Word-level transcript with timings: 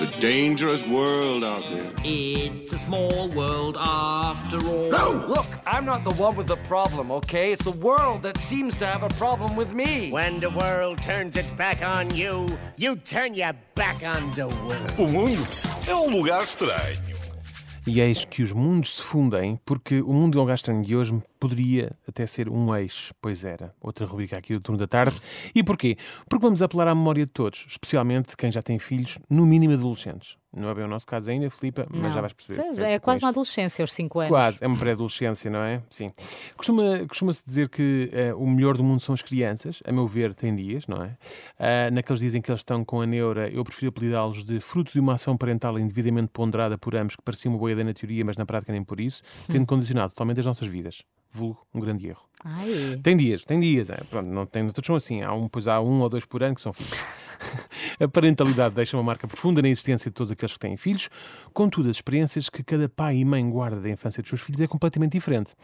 It's 0.00 0.16
a 0.16 0.20
dangerous 0.20 0.86
world 0.86 1.42
out 1.42 1.64
there. 1.72 1.92
It's 2.04 2.72
a 2.72 2.78
small 2.78 3.28
world 3.30 3.76
after 3.76 4.64
all. 4.64 4.92
No! 4.92 5.26
Look, 5.26 5.46
I'm 5.66 5.84
not 5.84 6.04
the 6.04 6.12
one 6.12 6.36
with 6.36 6.46
the 6.46 6.56
problem, 6.68 7.10
okay? 7.10 7.50
It's 7.50 7.64
the 7.64 7.72
world 7.72 8.22
that 8.22 8.38
seems 8.38 8.78
to 8.78 8.86
have 8.86 9.02
a 9.02 9.08
problem 9.16 9.56
with 9.56 9.72
me. 9.72 10.12
When 10.12 10.38
the 10.38 10.50
world 10.50 11.02
turns 11.02 11.36
its 11.36 11.50
back 11.50 11.82
on 11.82 12.14
you, 12.14 12.56
you 12.76 12.94
turn 12.94 13.34
your 13.34 13.54
back 13.74 14.04
on 14.04 14.30
the 14.36 14.46
world. 14.46 14.92
O 14.98 15.08
mundo 15.08 15.42
é 15.88 15.94
um 15.96 16.10
lugar 16.10 16.44
estranho. 16.44 17.02
E 17.84 18.00
eis 18.00 18.24
que 18.24 18.40
os 18.44 18.52
mundos 18.52 18.98
se 18.98 19.02
fundem, 19.02 19.58
porque 19.64 20.00
o 20.00 20.12
mundo 20.12 20.36
é 20.36 20.38
um 20.38 20.42
lugar 20.42 20.54
estranho 20.54 20.84
de 20.84 20.94
hoje 20.94 21.12
poderia 21.38 21.92
até 22.06 22.26
ser 22.26 22.48
um 22.48 22.74
ex, 22.74 23.12
pois 23.20 23.44
era. 23.44 23.74
Outra 23.80 24.06
rubrica 24.06 24.36
aqui 24.38 24.54
do 24.54 24.60
turno 24.60 24.78
da 24.78 24.86
tarde. 24.86 25.16
E 25.54 25.62
porquê? 25.62 25.96
Porque 26.28 26.42
vamos 26.44 26.62
apelar 26.62 26.88
à 26.88 26.94
memória 26.94 27.24
de 27.24 27.32
todos, 27.32 27.64
especialmente 27.68 28.30
de 28.30 28.36
quem 28.36 28.50
já 28.52 28.62
tem 28.62 28.78
filhos, 28.78 29.18
no 29.30 29.46
mínimo 29.46 29.74
adolescentes. 29.74 30.36
Não 30.50 30.70
é 30.70 30.74
bem 30.74 30.84
o 30.84 30.88
nosso 30.88 31.06
caso 31.06 31.30
ainda, 31.30 31.48
Filipa, 31.50 31.86
mas 31.90 32.02
Não. 32.02 32.10
já 32.10 32.20
vais 32.22 32.32
perceber. 32.32 32.72
Sim, 32.74 32.80
É 32.82 32.94
É 32.94 32.98
quase 32.98 33.22
uma 33.22 33.28
adolescência, 33.28 33.82
aos 33.82 33.92
5 33.92 34.18
anos. 34.20 34.28
Quase, 34.30 34.64
é 34.64 34.66
uma 34.66 34.76
pré-adolescência, 34.78 35.50
não 35.50 35.60
é? 35.60 35.82
Sim. 35.90 36.10
Costuma- 36.56 37.06
Costuma-se 37.06 37.44
dizer 37.44 37.68
que 37.68 38.08
eh, 38.12 38.32
o 38.34 38.46
melhor 38.48 38.76
do 38.76 38.82
mundo 38.82 39.00
são 39.00 39.12
as 39.12 39.20
crianças, 39.20 39.82
a 39.86 39.92
meu 39.92 40.06
ver, 40.06 40.32
tem 40.34 40.54
dias, 40.56 40.86
não 40.86 41.02
é? 41.02 41.16
Ah, 41.58 41.90
naqueles 41.90 42.20
dizem 42.20 42.40
que 42.40 42.50
eles 42.50 42.60
estão 42.60 42.82
com 42.82 43.00
a 43.02 43.06
neura, 43.06 43.50
eu 43.50 43.62
prefiro 43.62 43.90
apelidá-los 43.90 44.42
de 44.42 44.58
fruto 44.58 44.90
de 44.92 44.98
uma 45.00 45.14
ação 45.14 45.36
parental 45.36 45.78
indevidamente 45.78 46.28
ponderada 46.32 46.78
por 46.78 46.96
ambos, 46.96 47.14
que 47.14 47.22
parecia 47.22 47.50
uma 47.50 47.58
boa 47.58 47.70
ideia 47.70 47.84
na 47.84 47.92
teoria, 47.92 48.24
mas 48.24 48.36
na 48.38 48.46
prática 48.46 48.72
nem 48.72 48.82
por 48.82 48.98
isso, 49.00 49.22
tendo 49.48 49.66
condicionado 49.66 50.08
totalmente 50.12 50.40
as 50.40 50.46
nossas 50.46 50.66
vidas. 50.66 51.02
Vulgo 51.30 51.66
um 51.74 51.80
grande 51.80 52.08
erro. 52.08 52.26
Ai, 52.44 52.98
Tem 53.02 53.16
dias, 53.16 53.44
tem 53.44 53.60
dias. 53.60 53.90
É. 53.90 53.96
Pronto, 54.10 54.28
não 54.28 54.46
tem, 54.46 54.66
todos 54.70 54.86
são 54.86 54.96
assim. 54.96 55.22
Há 55.22 55.32
um, 55.32 55.48
pois 55.48 55.68
há 55.68 55.80
um 55.80 56.00
ou 56.00 56.08
dois 56.08 56.24
por 56.24 56.42
ano 56.42 56.54
que 56.54 56.60
são 56.60 56.72
filhos. 56.72 56.98
A 58.00 58.06
parentalidade 58.06 58.76
deixa 58.76 58.96
uma 58.96 59.02
marca 59.02 59.26
profunda 59.26 59.60
na 59.60 59.68
existência 59.68 60.08
de 60.08 60.14
todos 60.14 60.30
aqueles 60.30 60.52
que 60.52 60.60
têm 60.60 60.76
filhos, 60.76 61.08
contudo, 61.52 61.90
as 61.90 61.96
experiências 61.96 62.48
que 62.48 62.62
cada 62.62 62.88
pai 62.88 63.16
e 63.16 63.24
mãe 63.24 63.48
guarda 63.50 63.80
da 63.80 63.90
infância 63.90 64.22
dos 64.22 64.28
seus 64.28 64.40
filhos 64.40 64.60
é 64.60 64.68
completamente 64.68 65.12
diferente. 65.12 65.54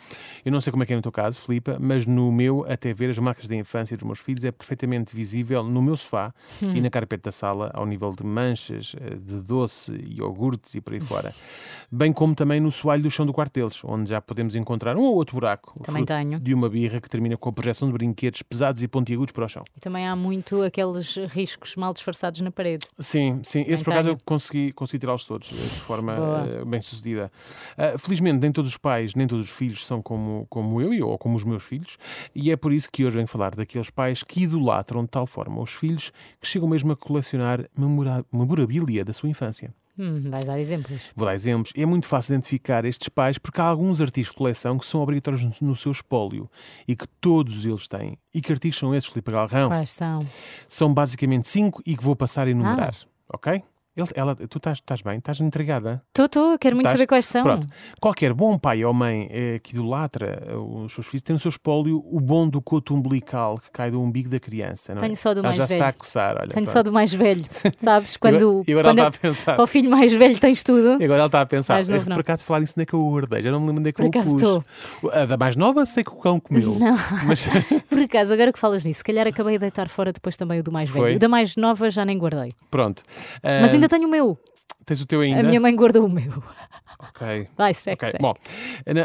Eu 0.44 0.50
não 0.50 0.60
sei 0.60 0.72
como 0.72 0.82
é 0.82 0.86
que 0.86 0.92
é 0.92 0.96
no 0.96 1.02
teu 1.02 1.12
caso, 1.12 1.40
Filipa, 1.40 1.78
mas 1.80 2.06
no 2.06 2.32
meu, 2.32 2.66
até 2.68 2.92
ver 2.92 3.10
as 3.10 3.18
marcas 3.18 3.46
da 3.46 3.54
infância 3.54 3.96
dos 3.96 4.04
meus 4.04 4.18
filhos 4.18 4.42
é 4.42 4.50
perfeitamente 4.50 5.14
visível 5.14 5.62
no 5.62 5.80
meu 5.80 5.96
sofá 5.96 6.34
e 6.60 6.80
na 6.80 6.90
carpete 6.90 7.22
da 7.22 7.32
sala, 7.32 7.70
ao 7.72 7.86
nível 7.86 8.12
de 8.12 8.24
manchas, 8.24 8.96
eh, 9.00 9.14
de 9.14 9.40
doce, 9.40 9.92
iogurtes 10.04 10.74
e 10.74 10.80
por 10.80 10.94
aí 10.94 11.00
fora. 11.00 11.32
Bem 11.90 12.12
como 12.12 12.34
também 12.34 12.58
no 12.58 12.72
soalho 12.72 13.04
do 13.04 13.10
chão 13.10 13.24
do 13.24 13.32
quarto 13.32 13.54
deles, 13.54 13.80
onde 13.84 14.10
já 14.10 14.20
podemos 14.20 14.56
encontrar 14.56 14.96
um 14.96 15.02
ou 15.02 15.14
outro 15.14 15.34
buraco. 15.34 15.78
Também 15.84 16.04
tenho. 16.04 16.40
De 16.40 16.52
uma 16.52 16.68
birra 16.68 17.00
que 17.00 17.08
termina 17.08 17.36
com 17.36 17.48
a 17.48 17.52
projeção 17.52 17.88
de 17.88 17.94
brinquedos 17.94 18.42
pesados 18.42 18.82
e 18.82 18.88
pontiagudos 18.88 19.32
para 19.32 19.44
o 19.44 19.48
chão. 19.48 19.62
e 19.76 19.80
também 19.80 20.06
há 20.08 20.16
muito 20.16 20.62
aqueles 20.62 21.16
riscos 21.28 21.76
mal 21.76 21.94
disfarçados 21.94 22.23
na 22.42 22.50
parede. 22.50 22.86
Sim, 22.98 23.40
sim. 23.42 23.64
Esse 23.66 23.82
por 23.84 23.92
acaso 23.92 24.08
eu 24.10 24.18
consegui, 24.24 24.72
consegui 24.72 25.00
tirá-los 25.00 25.24
todos 25.24 25.48
eh, 25.50 25.54
de 25.54 25.80
forma 25.80 26.14
Boa. 26.14 26.46
eh, 26.46 26.64
bem 26.64 26.80
sucedida. 26.80 27.30
Ah, 27.76 27.98
felizmente, 27.98 28.40
nem 28.40 28.50
todos 28.52 28.70
os 28.70 28.76
pais, 28.76 29.14
nem 29.14 29.26
todos 29.26 29.44
os 29.44 29.50
filhos 29.56 29.86
são 29.86 30.00
como, 30.02 30.46
como 30.48 30.80
eu 30.80 30.92
e- 30.94 31.02
ou 31.02 31.18
como 31.18 31.36
os 31.36 31.44
meus 31.44 31.62
filhos, 31.64 31.96
e 32.34 32.50
é 32.50 32.56
por 32.56 32.72
isso 32.72 32.88
que 32.90 33.04
hoje 33.04 33.16
venho 33.16 33.28
falar 33.28 33.54
daqueles 33.54 33.90
pais 33.90 34.22
que 34.22 34.42
idolatram 34.44 35.02
de 35.02 35.08
tal 35.10 35.26
forma 35.26 35.60
os 35.60 35.72
filhos 35.72 36.12
que 36.40 36.46
chegam 36.48 36.68
mesmo 36.68 36.92
a 36.92 36.96
colecionar 36.96 37.68
memora- 37.76 38.24
memorabilia 38.32 39.04
da 39.04 39.12
sua 39.12 39.28
infância. 39.28 39.74
Hum, 39.98 40.28
vais 40.30 40.44
dar 40.44 40.58
exemplos. 40.58 41.12
Vou 41.14 41.26
dar 41.26 41.34
exemplos. 41.34 41.72
É 41.76 41.86
muito 41.86 42.06
fácil 42.06 42.34
identificar 42.34 42.84
estes 42.84 43.08
pais 43.08 43.38
porque 43.38 43.60
há 43.60 43.64
alguns 43.64 44.00
artigos 44.00 44.30
de 44.30 44.36
coleção 44.36 44.76
que 44.78 44.84
são 44.86 45.00
obrigatórios 45.00 45.42
no- 45.60 45.76
seu 45.76 45.92
espólio 45.92 46.50
e 46.88 46.96
que 46.96 47.06
todos 47.20 47.64
eles 47.64 47.86
têm. 47.86 48.18
E 48.34 48.40
que 48.40 48.52
artigos 48.52 48.78
são 48.78 48.94
esses, 48.94 49.08
Filipe 49.08 49.30
Galrão? 49.30 49.68
Quais 49.68 49.92
são? 49.92 50.26
São 50.66 50.92
basicamente 50.92 51.46
cinco 51.48 51.80
e 51.86 51.96
que 51.96 52.02
vou 52.02 52.16
passar 52.16 52.46
a 52.48 52.50
enumerar. 52.50 52.94
Ah. 53.00 53.06
Ok? 53.34 53.62
Ele- 53.96 54.08
ela, 54.16 54.34
tu 54.34 54.58
estás, 54.58 54.78
estás 54.78 55.02
bem? 55.02 55.18
Estás 55.18 55.38
intrigada? 55.40 56.02
Estou, 56.08 56.24
estou, 56.24 56.58
quero 56.58 56.74
muito 56.74 56.86
Estás? 56.86 56.98
saber 56.98 57.06
quais 57.06 57.26
são. 57.26 57.42
Pronto. 57.44 57.66
Qualquer 58.00 58.32
bom 58.34 58.58
pai 58.58 58.84
ou 58.84 58.92
mãe 58.92 59.28
eh, 59.30 59.60
que 59.62 59.72
idolatra 59.72 60.42
eh, 60.48 60.54
os 60.56 60.92
seus 60.92 61.06
filhos 61.06 61.22
tem 61.22 61.32
no 61.34 61.38
seu 61.38 61.48
espólio 61.50 62.02
o 62.04 62.18
bom 62.20 62.48
do 62.48 62.60
coto 62.60 62.92
umbilical 62.92 63.54
que 63.56 63.70
cai 63.70 63.92
do 63.92 64.00
umbigo 64.02 64.28
da 64.28 64.40
criança. 64.40 64.94
Não 64.94 64.98
é? 65.00 65.04
Tenho 65.04 65.16
só 65.16 65.32
do 65.32 65.38
Ela 65.38 65.48
mais 65.48 65.58
já 65.58 65.66
velho. 65.66 65.76
está 65.78 65.88
a 65.88 65.92
coçar. 65.92 66.30
Olha, 66.32 66.38
Tenho 66.48 66.52
pronto. 66.66 66.70
só 66.72 66.82
do 66.82 66.92
mais 66.92 67.14
velho, 67.14 67.44
sabes? 67.78 68.16
Quando, 68.16 68.64
E 68.66 68.72
agora 68.72 68.88
quando 68.88 68.98
ela 68.98 69.08
está 69.10 69.18
a 69.28 69.30
pensar. 69.30 69.54
para 69.54 69.62
o 69.62 69.66
filho 69.68 69.88
mais 69.88 70.12
velho 70.12 70.40
tens 70.40 70.64
tudo. 70.64 71.00
E 71.00 71.04
agora 71.04 71.20
ela 71.20 71.26
está 71.26 71.40
a 71.42 71.46
pensar, 71.46 71.74
Mais 71.74 71.88
novo, 71.88 72.02
eh, 72.02 72.08
não. 72.08 72.14
por 72.16 72.20
acaso 72.22 72.42
falar 72.44 72.62
isso 72.62 72.74
onde 72.76 72.82
é 72.82 72.86
que 72.86 72.94
eu 72.94 73.04
guardei? 73.08 73.42
Já 73.44 73.52
não 73.52 73.60
me 73.60 73.66
lembro 73.68 73.80
onde 73.80 73.90
é 73.90 73.92
que 73.92 73.96
Por 74.02 74.06
eu 74.06 74.10
pus. 74.10 74.42
estou. 74.42 74.64
A 75.12 75.24
da 75.24 75.36
mais 75.36 75.54
nova 75.54 75.86
sei 75.86 76.02
que 76.02 76.10
o 76.10 76.16
cão 76.16 76.40
comeu. 76.40 76.74
Não. 76.80 76.96
Mas 77.28 77.46
Por 77.88 78.02
acaso, 78.02 78.32
agora 78.32 78.52
que 78.52 78.58
falas 78.58 78.84
nisso, 78.84 78.98
se 78.98 79.04
calhar 79.04 79.24
acabei 79.28 79.52
de 79.54 79.60
deitar 79.60 79.88
fora 79.88 80.12
depois 80.12 80.36
também 80.36 80.58
o 80.58 80.62
do 80.64 80.72
mais 80.72 80.90
velho. 80.90 81.00
Foi? 81.04 81.14
O 81.14 81.18
da 81.20 81.28
mais 81.28 81.54
nova 81.54 81.88
já 81.90 82.04
nem 82.04 82.18
guardei. 82.18 82.48
pronto. 82.72 83.04
Mas 83.62 83.72
Ah, 83.72 83.83
ainda 83.84 83.88
tenho 83.88 84.08
o 84.08 84.10
meu. 84.10 84.38
Tens 84.84 85.00
o 85.00 85.06
teu 85.06 85.20
ainda? 85.20 85.40
A 85.40 85.42
minha 85.42 85.60
mãe 85.60 85.74
guardou 85.74 86.06
o 86.06 86.12
meu. 86.12 86.42
Ok. 86.98 87.48
Vai, 87.56 87.72
segue, 87.74 87.94
Ok, 87.96 88.10
segue. 88.10 88.22
bom, 88.22 88.34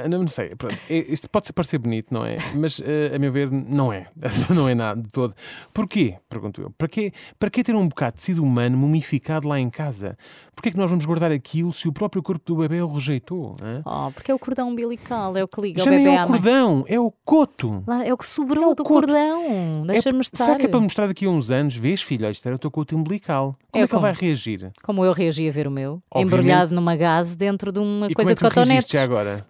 não, 0.10 0.20
não, 0.20 0.28
sei, 0.28 0.56
pronto, 0.56 0.78
é- 0.90 0.98
isto 1.12 1.30
pode 1.30 1.52
parecer 1.54 1.78
bonito, 1.78 2.14
não 2.14 2.26
é? 2.26 2.38
Mas 2.56 2.82
eh, 2.84 3.16
a 3.16 3.20
meu 3.20 3.32
ver, 3.32 3.50
não 3.52 3.92
é. 3.92 4.08
Não 4.54 4.68
é 4.68 4.76
nada 4.76 5.02
de 5.02 5.10
todo. 5.10 5.34
Porquê? 5.74 6.16
Pergunto 6.30 6.62
eu. 6.62 6.70
Para 6.78 6.88
quê, 6.88 7.14
para 7.38 7.50
quê 7.50 7.64
ter 7.64 7.76
um 7.76 7.88
bocado 7.88 8.14
de 8.14 8.20
tecido 8.20 8.44
humano 8.44 8.78
mumificado 8.78 9.48
lá 9.48 9.60
em 9.60 9.70
casa? 9.70 10.18
Porquê 10.56 10.70
é 10.70 10.72
que 10.72 10.78
nós 10.78 10.90
vamos 10.90 11.06
guardar 11.06 11.32
aquilo 11.32 11.72
se 11.72 11.88
o 11.88 11.94
próprio 11.94 12.22
corpo 12.22 12.44
do 12.46 12.56
bebê 12.58 12.82
o 12.82 12.88
rejeitou? 12.92 13.56
Oh, 13.86 14.12
porque 14.12 14.32
é 14.32 14.36
o 14.36 14.40
cordão 14.40 14.70
umbilical, 14.70 15.38
é 15.38 15.44
o 15.44 15.48
que 15.48 15.62
liga 15.62 15.84
Já 15.84 15.92
o 15.92 15.94
bebê 15.94 16.10
é 16.10 16.24
o 16.24 16.28
cordão, 16.28 16.86
é 16.88 17.00
o 17.00 17.12
coto. 17.24 17.84
Lá, 17.88 18.06
é 18.06 18.14
o 18.14 18.18
que 18.18 18.26
sobrou 18.26 18.64
É 18.66 18.68
o 18.68 18.76
do 18.76 18.84
coto. 18.84 19.08
cordão. 19.08 19.84
É- 19.84 19.94
Deixa-me 19.94 20.20
estar. 20.22 20.46
será 20.46 20.58
que 20.58 20.66
é 20.66 20.70
para 20.70 20.82
mostrar 20.82 21.08
daqui 21.08 21.26
a 21.26 21.30
uns 21.30 21.50
anos? 21.52 21.76
Vês, 21.78 22.02
filho, 22.02 22.30
isto 22.30 22.46
era 22.46 22.56
o 22.56 22.60
teu 22.60 22.70
coto 22.72 22.96
umbilical. 22.98 23.56
Como 23.72 23.82
É 23.82 23.86
é, 23.86 23.88
que 23.88 23.94
ele 23.94 24.00
como? 24.00 24.02
vai 24.02 24.14
reagir? 24.14 24.72
Como 24.84 25.06
eu 25.06 25.12
reagi 25.14 25.48
a 25.48 25.52
ver 25.52 25.68
o 25.70 25.72
meu, 25.72 26.00
Obviamente. 26.12 26.28
embrulhado 26.34 26.76
numa 26.76 26.96
gase 26.96 27.38
dentro 27.38 27.72
de 27.72 27.80
uma 27.80 28.08
E 28.08 28.14
coisa 28.14 28.36
como 28.36 28.48
é 28.48 28.50
de 28.50 28.56
que 28.56 28.62
tu 28.62 28.68
reagiste 28.68 28.92
cotonetes. 28.92 28.96
agora? 28.96 29.46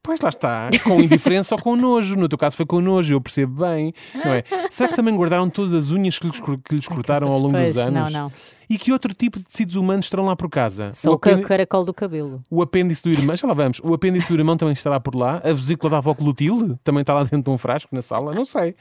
Pois 0.00 0.20
lá 0.22 0.30
está, 0.30 0.70
com 0.84 1.02
indiferença 1.02 1.54
ou 1.54 1.60
com 1.60 1.76
nojo. 1.76 2.16
No 2.16 2.28
teu 2.30 2.38
caso 2.38 2.56
foi 2.56 2.64
com 2.64 2.80
nojo, 2.80 3.12
eu 3.12 3.20
percebo 3.20 3.62
bem, 3.66 3.92
não 4.14 4.32
é? 4.32 4.42
Será 4.70 4.88
que 4.88 4.94
também 4.96 5.14
guardaram 5.14 5.50
todas 5.50 5.74
as 5.74 5.90
unhas 5.90 6.18
que 6.18 6.26
lhes, 6.26 6.40
que 6.40 6.74
lhes 6.74 6.88
cortaram 6.88 7.28
ao 7.28 7.38
longo 7.38 7.52
Pois, 7.52 7.74
dos 7.74 7.86
anos? 7.86 8.10
não, 8.12 8.20
não. 8.22 8.32
E 8.70 8.78
que 8.78 8.90
outro 8.92 9.12
tipo 9.14 9.38
de 9.38 9.44
tecidos 9.46 9.76
humanos 9.76 10.06
estarão 10.06 10.24
lá 10.26 10.36
por 10.36 10.48
casa? 10.48 10.92
Só 10.94 11.12
o, 11.12 11.18
caracol 11.18 11.84
do 11.84 11.92
cabelo. 11.92 12.42
o 12.50 12.62
apêndice 12.62 13.02
do 13.02 13.10
irmão, 13.10 13.34
já 13.36 13.46
lá 13.48 13.54
vamos, 13.54 13.80
o 13.82 13.92
apêndice 13.92 14.28
do 14.28 14.34
irmão 14.34 14.56
também 14.56 14.72
estará 14.72 14.98
por 15.00 15.14
lá, 15.14 15.40
a 15.44 15.52
vesícula 15.52 15.90
da 15.90 15.96
avó 15.98 16.14
Clotilde 16.14 16.76
também 16.84 17.00
está 17.02 17.12
lá 17.14 17.24
dentro 17.24 17.42
de 17.42 17.50
um 17.50 17.58
frasco 17.58 17.94
na 17.94 18.00
sala, 18.02 18.34
não 18.34 18.44
sei. 18.46 18.74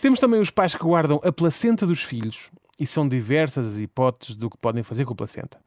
Temos 0.00 0.18
também 0.20 0.40
os 0.40 0.50
pais 0.50 0.74
que 0.74 0.82
guardam 0.82 1.18
a 1.24 1.32
placenta 1.32 1.86
dos 1.86 2.02
filhos. 2.02 2.50
E 2.78 2.86
são 2.86 3.08
diversas 3.08 3.66
as 3.66 3.78
hipóteses 3.78 4.36
do 4.36 4.50
que 4.50 4.58
podem 4.58 4.82
fazer 4.82 5.04
com 5.04 5.12
a 5.14 5.16
placenta. 5.16 5.58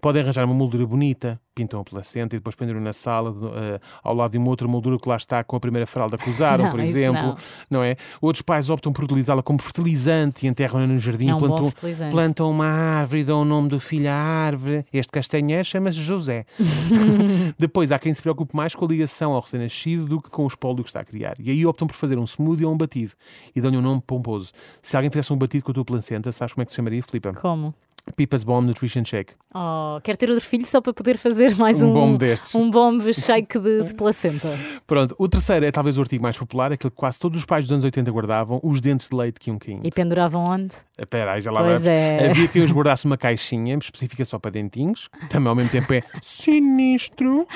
Podem 0.00 0.22
arranjar 0.22 0.44
uma 0.44 0.52
moldura 0.54 0.86
bonita, 0.86 1.40
pintam 1.54 1.80
a 1.80 1.84
placenta 1.84 2.36
e 2.36 2.38
depois 2.38 2.54
penduram 2.54 2.80
na 2.80 2.92
sala 2.92 3.34
eh, 3.56 3.80
ao 4.04 4.14
lado 4.14 4.32
de 4.32 4.38
uma 4.38 4.48
outra 4.48 4.68
moldura 4.68 4.98
que 4.98 5.08
lá 5.08 5.16
está 5.16 5.42
com 5.42 5.56
a 5.56 5.60
primeira 5.60 5.86
fralda 5.86 6.16
que 6.18 6.28
usaram, 6.28 6.64
Não, 6.64 6.70
por 6.70 6.78
exemplo. 6.78 7.22
não. 7.70 7.78
Não. 7.78 7.82
é? 7.82 7.96
Outros 8.20 8.42
pais 8.42 8.68
optam 8.70 8.92
por 8.92 9.02
utilizá-la 9.04 9.42
como 9.42 9.60
fertilizante 9.60 10.46
e 10.46 10.48
enterram-na 10.48 10.86
no 10.86 10.98
jardim. 10.98 11.30
É 11.30 11.34
um 11.34 11.38
plantam, 11.38 11.70
plantam 12.10 12.50
uma 12.50 12.66
árvore 12.66 13.22
e 13.22 13.24
dão 13.24 13.42
o 13.42 13.44
nome 13.44 13.68
do 13.68 13.80
filho 13.80 14.08
à 14.10 14.14
árvore. 14.14 14.84
Este 14.92 15.10
castanheiro 15.10 15.64
chama-se 15.64 15.98
José. 16.00 16.44
Depois 17.58 17.90
há 17.92 17.98
quem 17.98 18.12
se 18.12 18.22
preocupe 18.22 18.54
mais 18.54 18.74
com 18.74 18.84
a 18.84 18.88
ligação 18.88 19.32
ao 19.32 19.40
recém-nascido 19.40 20.04
do 20.04 20.20
que 20.20 20.30
com 20.30 20.44
o 20.44 20.46
espólio 20.46 20.84
que 20.84 20.90
está 20.90 21.00
a 21.00 21.04
criar. 21.04 21.34
E 21.40 21.50
aí 21.50 21.66
optam 21.66 21.88
por 21.88 21.96
fazer 21.96 22.18
um 22.18 22.24
smoothie 22.24 22.64
ou 22.66 22.72
um 22.72 22.76
batido 22.76 23.12
e 23.56 23.60
dão-lhe 23.60 23.76
um 23.76 23.82
nome 23.82 24.02
pomposo. 24.06 24.52
Se 24.82 24.96
alguém 24.96 25.10
fizesse 25.10 25.32
um 25.32 25.36
batido 25.36 25.64
com 25.64 25.70
a 25.70 25.74
tua 25.74 25.84
placenta, 25.84 26.30
sabes 26.30 26.54
como 26.58 26.62
é 26.62 26.64
que 26.64 26.72
se 26.72 26.76
chamaria, 26.76 27.02
Filipe? 27.04 27.32
Como? 27.34 27.72
Pipas 28.16 28.42
Bomb 28.44 28.66
Nutrition 28.66 29.04
Shake. 29.04 29.34
Oh, 29.54 30.00
quero 30.02 30.16
ter 30.18 30.30
outro 30.30 30.44
filho 30.44 30.64
só 30.66 30.80
para 30.80 30.92
poder 30.92 31.16
fazer 31.18 31.54
mais 31.56 31.82
Um 31.82 31.90
um, 31.90 31.92
bombe 31.92 32.18
destes. 32.18 32.54
Um 32.54 32.70
bombe 32.70 33.12
shake 33.14 33.58
de, 33.58 33.84
de 33.84 33.94
placenta. 33.94 34.48
Pronto, 34.86 35.14
o 35.18 35.28
terceiro 35.28 35.64
é 35.64 35.70
talvez 35.70 35.96
o 35.98 36.00
artigo 36.00 36.22
mais 36.22 36.36
popular, 36.36 36.72
aquele 36.72 36.90
que 36.90 36.96
quase 36.96 37.18
todos 37.18 37.38
os 37.38 37.44
pais 37.46 37.64
dos 37.64 37.72
anos 37.72 37.84
80 37.84 38.10
guardavam, 38.10 38.60
os 38.62 38.80
dentes 38.80 39.08
de 39.08 39.16
leite 39.16 39.38
que 39.40 39.50
iam 39.50 39.58
caindo. 39.58 39.86
E 39.86 39.90
penduravam 39.90 40.44
onde? 40.44 40.74
Espera 40.98 41.32
aí, 41.34 41.40
já 41.40 41.50
lá 41.50 41.60
Pois 41.60 41.72
vamos. 41.74 41.86
é. 41.86 42.30
Havia 42.30 42.48
quem 42.48 42.62
os 42.62 42.70
guardasse 42.72 43.04
uma 43.06 43.16
caixinha 43.16 43.76
específica 43.76 44.24
só 44.24 44.38
para 44.38 44.50
dentinhos, 44.50 45.08
também 45.30 45.48
ao 45.48 45.54
mesmo 45.54 45.70
tempo 45.70 45.92
é 45.94 46.02
sinistro. 46.20 47.46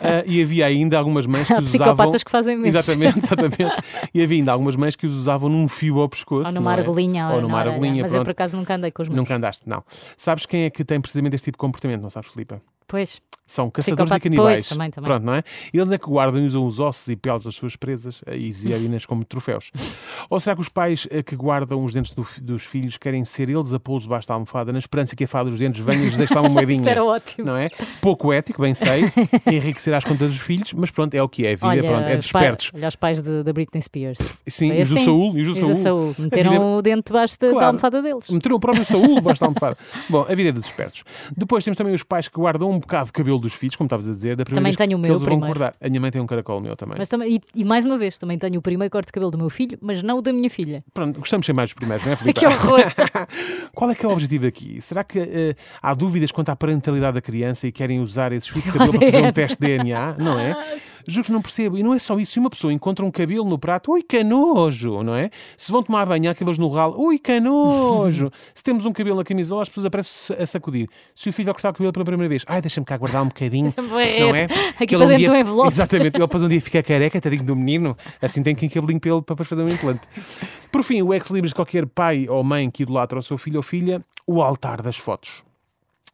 Ah, 0.00 0.22
e 0.26 0.42
havia 0.42 0.66
ainda 0.66 0.98
algumas 0.98 1.26
mães 1.26 1.46
que 1.46 1.52
Há 1.52 1.58
os 1.58 1.64
usavam. 1.64 1.94
psicopatas 1.94 2.22
que 2.22 2.30
fazem 2.30 2.56
mesmo. 2.56 2.78
Exatamente, 2.78 3.18
exatamente. 3.18 3.64
E 4.14 4.22
havia 4.22 4.36
ainda 4.38 4.52
algumas 4.52 4.76
mães 4.76 4.94
que 4.96 5.06
os 5.06 5.14
usavam 5.14 5.48
num 5.48 5.66
fio 5.68 6.00
ao 6.00 6.08
pescoço. 6.08 6.46
Ou 6.46 6.52
numa 6.52 6.74
é? 6.74 6.78
argolinha. 6.78 7.30
Ou 7.30 7.40
numa 7.42 7.58
argolinha. 7.60 8.02
Mas 8.02 8.12
eu 8.12 8.18
pronto. 8.18 8.26
por 8.26 8.30
acaso 8.32 8.56
nunca 8.56 8.74
andei 8.76 8.90
com 8.90 9.02
os 9.02 9.08
meus. 9.08 9.16
Nunca 9.16 9.34
andaste, 9.36 9.68
não. 9.68 9.82
Sabes 10.16 10.46
quem 10.46 10.64
é 10.64 10.70
que 10.70 10.84
tem 10.84 11.00
precisamente 11.00 11.34
este 11.34 11.46
tipo 11.46 11.56
de 11.56 11.60
comportamento, 11.60 12.02
não 12.02 12.10
sabes, 12.10 12.30
Filipe? 12.30 12.60
Pois. 12.86 13.20
São 13.46 13.68
caçadores 13.70 14.10
e 14.10 14.20
canibais. 14.20 14.60
Pois, 14.60 14.68
também, 14.70 14.90
também. 14.90 15.04
Pronto, 15.06 15.22
não 15.22 15.34
é? 15.34 15.42
Eles 15.70 15.92
é 15.92 15.98
que 15.98 16.06
guardam 16.06 16.40
e 16.42 16.46
usam 16.46 16.64
os 16.66 16.80
ossos 16.80 17.06
e 17.08 17.14
peles 17.14 17.44
das 17.44 17.54
suas 17.54 17.76
presas 17.76 18.22
eh, 18.26 18.38
e 18.38 18.48
exibem-nas 18.48 19.04
como 19.04 19.22
troféus. 19.22 19.70
Ou 20.30 20.40
será 20.40 20.54
que 20.56 20.62
os 20.62 20.70
pais 20.70 21.06
eh, 21.10 21.22
que 21.22 21.36
guardam 21.36 21.84
os 21.84 21.92
dentes 21.92 22.14
do 22.14 22.26
dos 22.40 22.64
filhos 22.64 22.96
querem 22.96 23.22
ser 23.26 23.50
eles 23.50 23.74
a 23.74 23.78
pô-los 23.78 24.04
debaixo 24.04 24.26
da 24.28 24.32
almofada 24.32 24.72
na 24.72 24.78
esperança 24.78 25.14
que 25.14 25.24
a 25.24 25.28
fada 25.28 25.50
dos 25.50 25.58
dentes 25.58 25.82
venha 25.84 26.00
e 26.00 26.04
lhes 26.06 26.16
deixe 26.16 26.32
lá 26.34 26.40
uma 26.40 26.48
moedinha? 26.48 26.80
Isso 26.80 26.88
era 26.88 27.04
ótimo. 27.04 27.44
Não 27.48 27.56
é? 27.58 27.68
Pouco 28.00 28.32
ético, 28.32 28.62
bem 28.62 28.72
sei, 28.72 29.02
enriquecer 29.52 29.92
às 29.92 30.04
contas 30.06 30.32
dos 30.32 30.40
filhos, 30.40 30.72
mas 30.72 30.90
pronto, 30.90 31.12
é 31.14 31.22
o 31.22 31.28
que 31.28 31.46
é. 31.46 31.52
A 31.52 31.56
vida 31.56 31.66
Olha, 31.68 31.82
pronto, 31.84 32.02
é 32.06 32.16
dos 32.16 32.24
os 32.24 32.32
pai- 32.32 32.42
espertos. 32.44 32.70
olha 32.74 32.88
os 32.88 32.96
pais 32.96 33.20
de- 33.20 33.42
da 33.42 33.52
Britney 33.52 33.82
Spears. 33.82 34.40
Sim, 34.48 34.72
e 34.72 34.80
os 34.80 34.88
do 34.88 34.94
assim. 34.94 35.04
Saúl. 35.04 35.38
E 35.38 35.54
Saúl. 35.54 35.74
Saúl. 35.74 36.14
Meteram 36.18 36.50
vida- 36.50 36.64
o 36.64 36.80
dente 36.80 37.08
debaixo 37.08 37.38
da- 37.38 37.46
da 37.48 37.52
Claro. 37.52 37.66
almofada 37.66 38.00
deles. 38.00 38.30
Meteram 38.30 38.56
o 38.56 38.60
próprio 38.60 38.86
Saúl 38.86 39.16
debaixo 39.16 39.40
da 39.42 39.48
almofada. 39.48 39.76
Bom, 40.08 40.24
a 40.26 40.34
vida 40.34 40.48
é 40.48 40.52
dos 40.52 40.64
espertos. 40.64 41.04
Depois 41.36 41.62
temos 41.62 41.76
também 41.76 41.92
os 41.94 42.02
pais 42.02 42.26
que 42.26 42.40
guardam 42.40 42.73
um 42.74 42.78
bocado 42.80 43.06
de 43.06 43.12
cabelo 43.12 43.38
dos 43.38 43.54
filhos, 43.54 43.76
como 43.76 43.86
estavas 43.86 44.08
a 44.08 44.12
dizer, 44.12 44.36
da 44.36 44.44
primeira 44.44 44.60
Também 44.60 44.72
vez 44.72 44.76
tenho 44.76 44.98
o 44.98 45.00
meu 45.00 45.12
eles 45.12 45.22
primeiro. 45.22 45.64
A 45.64 45.88
minha 45.88 46.00
mãe 46.00 46.10
tem 46.10 46.20
um 46.20 46.26
caracol 46.26 46.60
meu 46.60 46.76
também. 46.76 46.96
Mas 46.98 47.08
também, 47.08 47.36
e, 47.36 47.40
e 47.60 47.64
mais 47.64 47.84
uma 47.84 47.96
vez, 47.96 48.18
também 48.18 48.38
tenho 48.38 48.58
o 48.58 48.62
primeiro 48.62 48.90
corte 48.90 49.06
de 49.06 49.12
cabelo 49.12 49.30
do 49.30 49.38
meu 49.38 49.50
filho, 49.50 49.78
mas 49.80 50.02
não 50.02 50.18
o 50.18 50.22
da 50.22 50.32
minha 50.32 50.50
filha. 50.50 50.84
Pronto, 50.92 51.20
gostamos 51.20 51.44
de 51.44 51.46
ser 51.46 51.52
mais 51.52 51.70
dos 51.70 51.74
primeiros, 51.74 52.04
não 52.04 52.12
é, 52.12 52.16
Filipe? 52.16 52.40
Que 52.40 52.46
horror! 52.46 52.80
Qual 53.74 53.90
é 53.90 53.94
que 53.94 54.04
é 54.04 54.08
o 54.08 54.12
objetivo 54.12 54.46
aqui? 54.46 54.80
Será 54.80 55.02
que 55.02 55.18
eh, 55.18 55.54
há 55.82 55.92
dúvidas 55.94 56.30
quanto 56.30 56.50
à 56.50 56.56
parentalidade 56.56 57.14
da 57.14 57.20
criança 57.20 57.66
e 57.66 57.72
querem 57.72 58.00
usar 58.00 58.32
esse 58.32 58.50
fio 58.50 58.62
de 58.62 58.70
cabelo 58.72 58.92
para 58.92 59.10
fazer 59.10 59.22
um 59.24 59.32
teste 59.32 59.58
de 59.60 59.66
DNA? 59.66 60.16
Não 60.18 60.38
é? 60.38 60.56
Juro 61.06 61.26
que 61.26 61.32
não 61.32 61.42
percebo. 61.42 61.76
E 61.76 61.82
não 61.82 61.94
é 61.94 61.98
só 61.98 62.18
isso. 62.18 62.32
Se 62.32 62.38
uma 62.38 62.50
pessoa 62.50 62.72
encontra 62.72 63.04
um 63.04 63.10
cabelo 63.10 63.44
no 63.44 63.58
prato, 63.58 63.92
ui, 63.92 64.02
que 64.02 64.22
nojo, 64.24 65.02
não 65.02 65.14
é? 65.14 65.30
Se 65.56 65.70
vão 65.70 65.82
tomar 65.82 66.06
banho, 66.06 66.30
há 66.30 66.34
cabelos 66.34 66.58
no 66.58 66.68
ralo, 66.68 67.00
ui, 67.00 67.18
que 67.18 67.38
nojo. 67.40 68.30
Se 68.54 68.62
temos 68.62 68.86
um 68.86 68.92
cabelo 68.92 69.16
na 69.16 69.24
camisola, 69.24 69.62
as 69.62 69.68
pessoas 69.68 69.86
aparecem 69.86 70.36
a 70.38 70.46
sacudir. 70.46 70.88
Se 71.14 71.28
o 71.28 71.32
filho 71.32 71.46
vai 71.46 71.54
cortar 71.54 71.70
o 71.70 71.72
cabelo 71.72 71.92
pela 71.92 72.04
primeira 72.04 72.28
vez, 72.28 72.44
ai, 72.46 72.60
deixa-me 72.60 72.86
cá 72.86 72.96
guardar 72.96 73.22
um 73.22 73.28
bocadinho. 73.28 73.72
Não 73.76 74.00
é? 74.00 74.44
aqui 74.80 74.96
para 74.96 75.06
ele 75.06 75.16
dentro 75.16 75.32
do 75.32 75.38
envelope. 75.38 75.68
Exatamente. 75.68 76.16
Ele 76.16 76.24
depois 76.24 76.42
um 76.42 76.48
dia 76.48 76.60
fica 76.60 76.82
careca, 76.82 77.20
tadinho 77.20 77.44
do 77.44 77.56
menino, 77.56 77.96
assim 78.20 78.42
tem 78.42 78.54
que 78.54 78.66
ir 78.66 78.68
cabelinho 78.68 79.00
ele 79.04 79.22
para 79.22 79.34
depois 79.34 79.48
fazer 79.48 79.62
um 79.62 79.68
implante. 79.68 80.02
Por 80.70 80.82
fim, 80.82 81.02
o 81.02 81.12
ex-libris 81.14 81.50
de 81.50 81.54
qualquer 81.54 81.86
pai 81.86 82.26
ou 82.28 82.42
mãe 82.42 82.70
que 82.70 82.82
idolatra 82.82 83.18
o 83.18 83.22
seu 83.22 83.38
filho 83.38 83.58
ou 83.58 83.62
filha, 83.62 84.02
o 84.26 84.42
altar 84.42 84.82
das 84.82 84.96
fotos. 84.96 85.44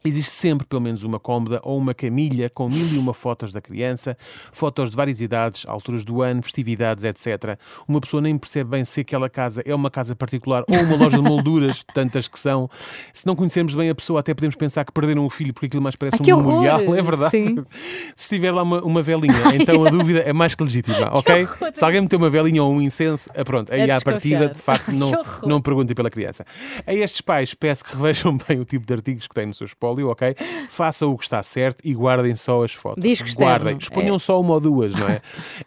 Existe 0.03 0.31
sempre 0.31 0.67
pelo 0.67 0.81
menos 0.81 1.03
uma 1.03 1.21
cômoda 1.21 1.61
ou 1.63 1.77
uma 1.77 1.93
camilha 1.93 2.49
com 2.49 2.69
mil 2.71 2.87
e 2.87 2.97
uma 2.97 3.13
fotos 3.13 3.53
da 3.53 3.61
criança, 3.61 4.17
fotos 4.51 4.91
de 4.91 4.97
várias 4.97 5.21
idades, 5.21 5.67
alturas 5.67 6.03
do 6.03 6.23
ano, 6.23 6.43
festividades, 6.43 7.05
etc. 7.05 7.59
Uma 7.87 8.01
pessoa 8.01 8.23
nem 8.23 8.39
percebe 8.39 8.71
bem 8.71 8.85
se 8.85 9.03
aquela 9.03 9.29
casa 9.29 9.63
é 9.65 9.75
uma 9.75 9.91
casa 9.91 10.17
particular 10.17 10.65
ou 10.67 10.81
uma 10.85 10.97
loja 10.97 11.19
de 11.19 11.23
molduras, 11.23 11.85
tantas 11.93 12.27
que 12.27 12.39
são. 12.39 12.71
Se 13.13 13.27
não 13.27 13.37
conhecermos 13.37 13.75
bem 13.75 13.91
a 13.91 13.95
pessoa, 13.95 14.21
até 14.21 14.33
podemos 14.33 14.57
pensar 14.57 14.87
que 14.87 14.93
perderam 14.93 15.27
o 15.27 15.29
filho 15.29 15.53
porque 15.53 15.67
aquilo 15.67 15.83
mais 15.83 15.97
parece 15.97 16.17
que 16.17 16.33
um 16.33 16.39
memorial, 16.39 16.81
é 16.95 17.03
verdade? 17.03 17.31
Sim. 17.33 17.57
Se 18.17 18.37
tiver 18.37 18.53
lá 18.53 18.63
uma, 18.63 18.83
uma 18.83 19.03
velinha, 19.03 19.35
então 19.55 19.85
a 19.85 19.91
dúvida 19.91 20.21
é 20.21 20.33
mais 20.33 20.55
que 20.55 20.63
legítima, 20.63 21.11
ok? 21.13 21.43
horror! 21.43 21.71
Se 21.75 21.85
alguém 21.85 22.01
meter 22.01 22.17
uma 22.17 22.31
velinha 22.31 22.63
ou 22.63 22.73
um 22.73 22.81
incenso, 22.81 23.29
ah, 23.35 23.45
pronto, 23.45 23.71
aí 23.71 23.83
É 23.83 23.93
à 23.93 24.01
partida, 24.01 24.49
de 24.49 24.61
facto, 24.63 24.91
não, 24.93 25.11
Que 25.11 25.47
não 25.47 25.61
perguntem 25.61 25.95
pela 25.95 26.09
criança. 26.09 26.47
A 26.87 26.95
estes 26.95 27.21
pais, 27.21 27.53
peço 27.53 27.85
que 27.85 27.95
revejam 27.95 28.39
bem 28.49 28.61
o 28.61 28.65
tipo 28.65 28.87
de 28.87 28.93
artigos 28.95 29.27
que 29.27 29.35
têm 29.35 29.45
no 29.45 29.53
seu 29.53 29.67
espólio, 29.91 30.09
ok? 30.09 30.35
Façam 30.69 31.13
o 31.13 31.19
que 31.19 31.25
está 31.25 31.43
certo 31.43 31.83
e 31.85 31.95
guardem 31.95 32.35
só 32.37 32.65
as 32.65 32.73
fotos. 32.73 33.03
Disco 33.03 33.27
externo, 33.27 33.53
guardem, 33.53 33.77
exponham 33.77 34.17
é. 34.17 34.19
só 34.19 34.41
uma 34.41 34.55
ou 34.55 34.61
duas, 34.61 34.95
não 34.95 35.09
é? 35.09 35.21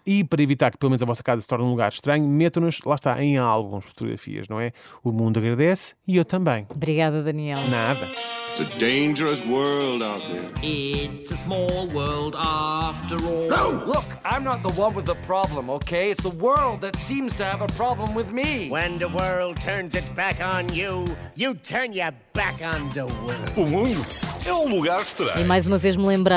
e 0.05 0.23
para 0.23 0.41
evitar 0.41 0.71
que 0.71 0.77
pelo 0.77 0.91
menos 0.91 1.01
a 1.01 1.05
vossa 1.05 1.23
casa 1.23 1.41
se 1.41 1.47
torne 1.47 1.65
um 1.65 1.69
lugar 1.69 1.89
estranho, 1.89 2.27
metam-nos, 2.27 2.79
lá 2.85 2.95
está, 2.95 3.21
em 3.21 3.37
álbuns, 3.37 3.85
fotografias, 3.85 4.47
não 4.47 4.59
é? 4.59 4.71
O 5.03 5.11
mundo 5.11 5.39
agradece 5.39 5.95
e 6.07 6.17
eu 6.17 6.25
também. 6.25 6.65
Obrigada, 6.69 7.21
Daniel. 7.21 7.67
Nada. 7.67 8.09
It's 8.53 8.59
a 8.59 8.77
dangerous 8.77 9.41
world 9.41 10.03
out 10.03 10.21
there. 10.27 10.51
It's 10.61 11.31
a 11.31 11.35
small 11.35 11.87
world 11.87 12.35
after 12.37 13.15
all. 13.25 13.47
Look, 13.87 14.05
I'm 14.23 14.43
not 14.43 14.61
the 14.61 14.69
one 14.79 14.93
with 14.93 15.07
the 15.07 15.15
problem, 15.25 15.71
okay? 15.71 16.11
It's 16.11 16.21
the 16.21 16.29
world 16.29 16.81
that 16.81 16.95
seems 16.97 17.35
to 17.37 17.45
have 17.45 17.63
a 17.63 17.67
problem 17.73 18.13
with 18.13 18.31
me. 18.31 18.69
When 18.69 18.99
the 18.99 19.09
world 19.09 19.59
turns 19.59 19.95
its 19.95 20.07
back 20.09 20.39
on 20.39 20.71
you, 20.71 21.17
you 21.33 21.55
turn 21.55 21.93
your 21.93 22.11
back 22.33 22.61
on 22.61 22.91
the 22.91 23.07
world. 23.07 23.51
O 23.57 23.65
mundo 23.65 24.03
é 24.45 24.53
um 24.53 24.67
lugar 24.67 25.01
estranho. 25.01 25.39
E 25.39 25.43
mais 25.43 25.67
uma 25.67 25.77
vez 25.77 25.95
me 25.95 26.05
lembrar. 26.05 26.31